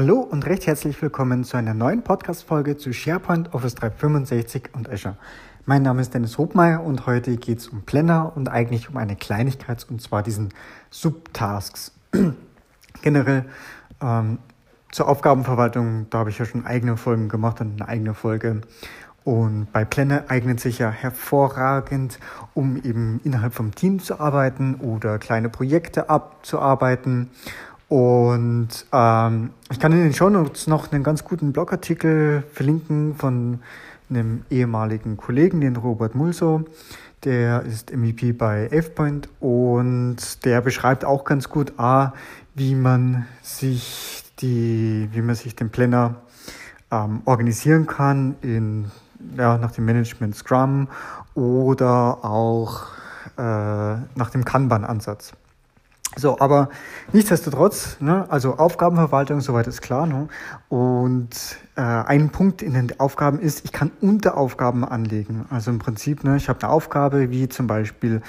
Hallo 0.00 0.20
und 0.20 0.46
recht 0.46 0.66
herzlich 0.66 1.02
willkommen 1.02 1.44
zu 1.44 1.58
einer 1.58 1.74
neuen 1.74 2.02
Podcast-Folge 2.02 2.78
zu 2.78 2.90
SharePoint, 2.90 3.52
Office 3.52 3.74
365 3.74 4.70
und 4.72 4.88
Azure. 4.88 5.18
Mein 5.66 5.82
Name 5.82 6.00
ist 6.00 6.14
Dennis 6.14 6.38
Hobmeier 6.38 6.82
und 6.82 7.04
heute 7.04 7.36
geht 7.36 7.58
es 7.58 7.68
um 7.68 7.82
Planner 7.82 8.32
und 8.34 8.48
eigentlich 8.48 8.88
um 8.88 8.96
eine 8.96 9.14
Kleinigkeit 9.14 9.86
und 9.90 10.00
zwar 10.00 10.22
diesen 10.22 10.54
Subtasks. 10.88 11.92
Generell 13.02 13.44
ähm, 14.00 14.38
zur 14.90 15.06
Aufgabenverwaltung, 15.06 16.06
da 16.08 16.20
habe 16.20 16.30
ich 16.30 16.38
ja 16.38 16.46
schon 16.46 16.64
eigene 16.64 16.96
Folgen 16.96 17.28
gemacht 17.28 17.60
und 17.60 17.78
eine 17.78 17.86
eigene 17.86 18.14
Folge. 18.14 18.62
Und 19.22 19.70
bei 19.70 19.84
Planner 19.84 20.24
eignet 20.28 20.60
sich 20.60 20.78
ja 20.78 20.90
hervorragend, 20.90 22.18
um 22.54 22.78
eben 22.78 23.20
innerhalb 23.22 23.52
vom 23.52 23.74
Team 23.74 24.00
zu 24.00 24.18
arbeiten 24.18 24.76
oder 24.76 25.18
kleine 25.18 25.50
Projekte 25.50 26.08
abzuarbeiten 26.08 27.28
und 27.90 28.68
ähm, 28.92 29.50
ich 29.68 29.80
kann 29.80 29.90
in 29.90 29.98
den 29.98 30.12
Show 30.12 30.30
Notes 30.30 30.68
noch 30.68 30.92
einen 30.92 31.02
ganz 31.02 31.24
guten 31.24 31.52
Blogartikel 31.52 32.44
verlinken 32.52 33.16
von 33.16 33.58
einem 34.08 34.44
ehemaligen 34.48 35.16
Kollegen, 35.16 35.60
den 35.60 35.74
Robert 35.74 36.14
Mulso. 36.14 36.62
Der 37.24 37.62
ist 37.64 37.92
MVP 37.92 38.30
bei 38.30 38.70
AvePoint 38.72 39.28
und 39.40 40.44
der 40.44 40.60
beschreibt 40.60 41.04
auch 41.04 41.24
ganz 41.24 41.48
gut, 41.48 41.72
A, 41.80 42.12
wie 42.54 42.76
man 42.76 43.26
sich 43.42 44.22
die, 44.38 45.08
wie 45.10 45.20
man 45.20 45.34
sich 45.34 45.56
den 45.56 45.70
Planner 45.70 46.14
ähm, 46.92 47.22
organisieren 47.24 47.88
kann 47.88 48.36
in, 48.40 48.84
ja, 49.36 49.58
nach 49.58 49.72
dem 49.72 49.84
Management 49.84 50.36
Scrum 50.36 50.86
oder 51.34 52.24
auch 52.24 52.86
äh, 53.36 53.42
nach 53.42 54.30
dem 54.32 54.44
Kanban-Ansatz. 54.44 55.32
So, 56.16 56.40
aber 56.40 56.70
nichtsdestotrotz, 57.12 57.98
ne, 58.00 58.26
also 58.30 58.56
Aufgabenverwaltung, 58.56 59.40
soweit 59.40 59.68
ist 59.68 59.80
klar. 59.80 60.06
Ne? 60.06 60.28
Und 60.68 61.30
äh, 61.76 61.80
ein 61.82 62.30
Punkt 62.30 62.62
in 62.62 62.74
den 62.74 62.98
Aufgaben 62.98 63.38
ist, 63.38 63.64
ich 63.64 63.72
kann 63.72 63.92
Unteraufgaben 64.00 64.84
anlegen. 64.84 65.46
Also 65.50 65.70
im 65.70 65.78
Prinzip, 65.78 66.24
ne, 66.24 66.36
ich 66.36 66.48
habe 66.48 66.60
eine 66.62 66.72
Aufgabe 66.72 67.30
wie 67.30 67.48
zum 67.48 67.68
Beispiel 67.68 68.22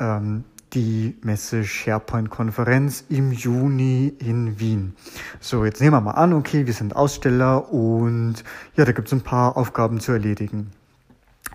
ähm, 0.00 0.44
die 0.72 1.16
Messe 1.22 1.64
SharePoint-Konferenz 1.64 3.04
im 3.08 3.30
Juni 3.30 4.12
in 4.18 4.58
Wien. 4.58 4.96
So, 5.38 5.64
jetzt 5.64 5.80
nehmen 5.80 5.92
wir 5.92 6.00
mal 6.00 6.12
an, 6.12 6.32
okay, 6.32 6.66
wir 6.66 6.74
sind 6.74 6.96
Aussteller 6.96 7.72
und 7.72 8.42
ja, 8.74 8.84
da 8.84 8.92
gibt 8.92 9.08
es 9.08 9.12
ein 9.12 9.20
paar 9.20 9.56
Aufgaben 9.56 10.00
zu 10.00 10.12
erledigen. 10.12 10.72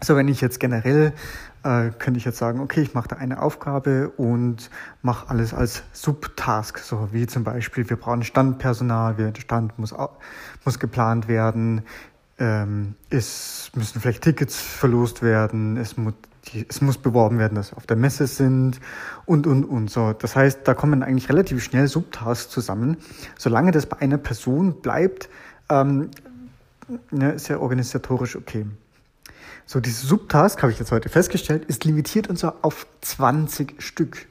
So, 0.01 0.15
wenn 0.15 0.27
ich 0.27 0.41
jetzt 0.41 0.59
generell 0.59 1.13
äh, 1.67 1.91
könnte 1.97 2.17
ich 2.17 2.25
jetzt 2.25 2.37
sagen, 2.37 2.59
okay, 2.61 2.81
ich 2.81 2.93
mache 2.93 3.09
da 3.09 3.17
eine 3.17 3.41
Aufgabe 3.41 4.09
und 4.09 4.69
mache 5.01 5.29
alles 5.29 5.53
als 5.53 5.83
Subtask, 5.91 6.79
so 6.79 7.09
wie 7.11 7.27
zum 7.27 7.43
Beispiel, 7.43 7.89
wir 7.89 7.97
brauchen 7.97 8.23
Standpersonal, 8.23 9.15
der 9.15 9.33
Stand 9.39 9.77
muss, 9.77 9.93
muss 10.63 10.79
geplant 10.79 11.27
werden, 11.27 11.81
ähm, 12.39 12.95
es 13.09 13.71
müssen 13.75 13.99
vielleicht 13.99 14.23
Tickets 14.23 14.59
verlost 14.59 15.23
werden, 15.23 15.75
es 15.77 15.97
muss, 15.97 16.13
es 16.69 16.79
muss 16.79 16.97
beworben 16.97 17.37
werden, 17.39 17.55
dass 17.55 17.73
wir 17.73 17.77
auf 17.77 17.87
der 17.87 17.97
Messe 17.97 18.27
sind 18.27 18.79
und, 19.25 19.45
und, 19.45 19.65
und 19.65 19.89
so. 19.89 20.13
Das 20.13 20.35
heißt, 20.35 20.59
da 20.63 20.73
kommen 20.73 21.03
eigentlich 21.03 21.27
relativ 21.27 21.61
schnell 21.61 21.87
Subtasks 21.87 22.49
zusammen. 22.49 22.97
Solange 23.37 23.71
das 23.71 23.87
bei 23.87 23.97
einer 23.99 24.17
Person 24.17 24.81
bleibt, 24.81 25.27
ähm, 25.69 26.11
ne, 27.11 27.31
ist 27.31 27.49
ja 27.49 27.57
organisatorisch 27.57 28.37
okay. 28.37 28.65
So, 29.65 29.79
diese 29.79 30.05
Subtask, 30.05 30.61
habe 30.61 30.71
ich 30.71 30.79
jetzt 30.79 30.91
heute 30.91 31.09
festgestellt, 31.09 31.65
ist 31.65 31.85
limitiert 31.85 32.29
und 32.29 32.39
so 32.39 32.53
auf 32.61 32.87
20 33.01 33.81
Stück. 33.81 34.27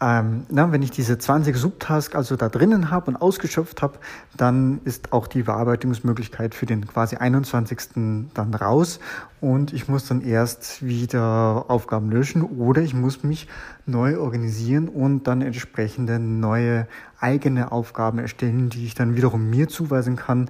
Ähm, 0.00 0.46
na, 0.48 0.70
wenn 0.70 0.82
ich 0.82 0.92
diese 0.92 1.18
20 1.18 1.56
Subtask 1.56 2.14
also 2.14 2.36
da 2.36 2.48
drinnen 2.48 2.92
habe 2.92 3.10
und 3.10 3.16
ausgeschöpft 3.16 3.82
habe, 3.82 3.98
dann 4.36 4.80
ist 4.84 5.12
auch 5.12 5.26
die 5.26 5.42
Bearbeitungsmöglichkeit 5.42 6.54
für 6.54 6.66
den 6.66 6.86
quasi 6.86 7.16
21. 7.16 8.30
dann 8.32 8.54
raus 8.54 9.00
und 9.40 9.72
ich 9.72 9.88
muss 9.88 10.06
dann 10.06 10.20
erst 10.20 10.86
wieder 10.86 11.64
Aufgaben 11.66 12.12
löschen 12.12 12.42
oder 12.42 12.80
ich 12.80 12.94
muss 12.94 13.24
mich 13.24 13.48
neu 13.86 14.20
organisieren 14.20 14.88
und 14.88 15.26
dann 15.26 15.42
entsprechende 15.42 16.20
neue 16.20 16.86
eigene 17.18 17.72
Aufgaben 17.72 18.20
erstellen, 18.20 18.70
die 18.70 18.84
ich 18.84 18.94
dann 18.94 19.16
wiederum 19.16 19.50
mir 19.50 19.66
zuweisen 19.66 20.14
kann. 20.14 20.48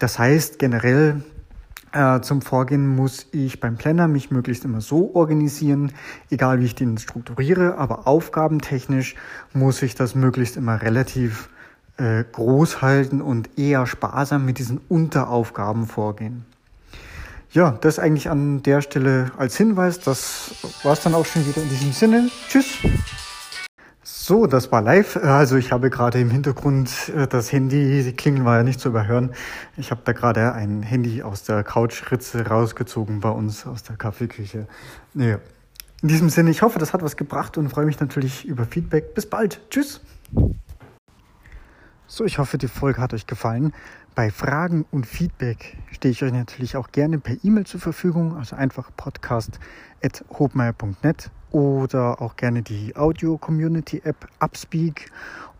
Das 0.00 0.18
heißt 0.18 0.58
generell 0.58 1.22
äh, 1.92 2.20
zum 2.20 2.42
Vorgehen 2.42 2.86
muss 2.86 3.26
ich 3.32 3.60
beim 3.60 3.76
Planner 3.76 4.08
mich 4.08 4.30
möglichst 4.30 4.64
immer 4.64 4.80
so 4.80 5.14
organisieren, 5.14 5.92
egal 6.30 6.60
wie 6.60 6.66
ich 6.66 6.74
den 6.74 6.98
strukturiere, 6.98 7.78
aber 7.78 8.06
aufgabentechnisch 8.06 9.14
muss 9.52 9.82
ich 9.82 9.94
das 9.94 10.14
möglichst 10.14 10.56
immer 10.56 10.82
relativ 10.82 11.48
äh, 11.96 12.24
groß 12.30 12.82
halten 12.82 13.20
und 13.20 13.58
eher 13.58 13.86
sparsam 13.86 14.44
mit 14.44 14.58
diesen 14.58 14.80
Unteraufgaben 14.88 15.86
vorgehen. 15.86 16.44
Ja, 17.50 17.72
das 17.80 17.98
eigentlich 17.98 18.28
an 18.28 18.62
der 18.62 18.82
Stelle 18.82 19.32
als 19.38 19.56
Hinweis. 19.56 20.00
Das 20.00 20.54
war 20.82 20.92
es 20.92 21.00
dann 21.00 21.14
auch 21.14 21.24
schon 21.24 21.46
wieder 21.46 21.62
in 21.62 21.68
diesem 21.68 21.92
Sinne. 21.92 22.30
Tschüss. 22.48 22.78
So, 24.28 24.46
das 24.46 24.70
war 24.70 24.82
live. 24.82 25.16
Also 25.16 25.56
ich 25.56 25.72
habe 25.72 25.88
gerade 25.88 26.20
im 26.20 26.28
Hintergrund 26.28 27.10
äh, 27.16 27.26
das 27.26 27.50
Handy, 27.50 28.04
die 28.04 28.12
Klingeln 28.12 28.44
war 28.44 28.58
ja 28.58 28.62
nicht 28.62 28.78
zu 28.78 28.90
überhören. 28.90 29.32
Ich 29.78 29.90
habe 29.90 30.02
da 30.04 30.12
gerade 30.12 30.52
ein 30.52 30.82
Handy 30.82 31.22
aus 31.22 31.44
der 31.44 31.64
Couchritze 31.64 32.46
rausgezogen 32.46 33.20
bei 33.20 33.30
uns 33.30 33.66
aus 33.66 33.84
der 33.84 33.96
Kaffeeküche. 33.96 34.68
Naja. 35.14 35.38
In 36.02 36.08
diesem 36.08 36.28
Sinne, 36.28 36.50
ich 36.50 36.60
hoffe, 36.60 36.78
das 36.78 36.92
hat 36.92 37.00
was 37.00 37.16
gebracht 37.16 37.56
und 37.56 37.70
freue 37.70 37.86
mich 37.86 38.00
natürlich 38.00 38.44
über 38.44 38.66
Feedback. 38.66 39.14
Bis 39.14 39.24
bald. 39.24 39.62
Tschüss. 39.70 40.02
So, 42.06 42.26
ich 42.26 42.38
hoffe, 42.38 42.58
die 42.58 42.68
Folge 42.68 43.00
hat 43.00 43.14
euch 43.14 43.26
gefallen. 43.26 43.72
Bei 44.14 44.30
Fragen 44.30 44.84
und 44.90 45.06
Feedback 45.06 45.78
stehe 45.90 46.12
ich 46.12 46.22
euch 46.22 46.32
natürlich 46.32 46.76
auch 46.76 46.92
gerne 46.92 47.18
per 47.18 47.36
E-Mail 47.42 47.64
zur 47.64 47.80
Verfügung, 47.80 48.36
also 48.36 48.56
einfach 48.56 48.90
podcast.hobmeier.net 48.94 51.30
oder 51.50 52.20
auch 52.20 52.36
gerne 52.36 52.62
die 52.62 52.96
Audio-Community-App 52.96 54.28
Upspeak. 54.40 55.10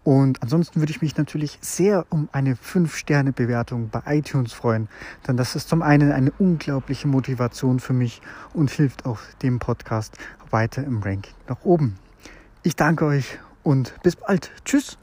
Und 0.04 0.42
ansonsten 0.42 0.80
würde 0.80 0.90
ich 0.90 1.02
mich 1.02 1.16
natürlich 1.16 1.58
sehr 1.60 2.06
um 2.08 2.28
eine 2.32 2.54
5-Sterne-Bewertung 2.54 3.90
bei 3.90 4.00
iTunes 4.06 4.52
freuen, 4.52 4.88
denn 5.26 5.36
das 5.36 5.54
ist 5.54 5.68
zum 5.68 5.82
einen 5.82 6.12
eine 6.12 6.32
unglaubliche 6.38 7.08
Motivation 7.08 7.78
für 7.78 7.92
mich 7.92 8.22
und 8.54 8.70
hilft 8.70 9.04
auch 9.04 9.18
dem 9.42 9.58
Podcast 9.58 10.16
weiter 10.50 10.82
im 10.82 11.02
Ranking 11.02 11.34
nach 11.46 11.62
oben. 11.64 11.96
Ich 12.62 12.74
danke 12.74 13.04
euch 13.04 13.38
und 13.62 13.94
bis 14.02 14.16
bald. 14.16 14.50
Tschüss. 14.64 14.96